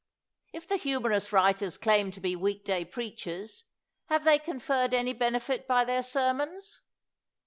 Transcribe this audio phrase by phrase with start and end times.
[0.51, 3.65] If the humorous writers claim to be week day preachers,
[4.07, 6.81] have they conferred any benefit by their sermons?